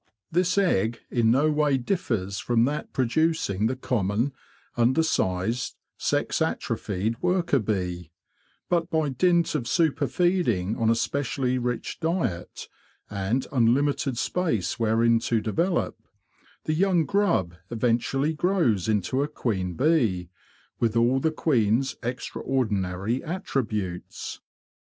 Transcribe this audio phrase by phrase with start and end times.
[0.31, 4.33] This egg in no way differs from that producing the common,
[4.75, 8.09] under sized, sex atrophied worker bee;
[8.67, 12.67] but by dint of super feeding on a specially rich diet,
[13.11, 15.99] and unlimited space wherein to develop,
[16.63, 20.29] the young grub eventually grows into a queen bee,
[20.79, 24.41] with all the queen's extra ordinary attributes.